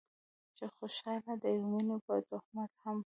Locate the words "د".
1.43-1.63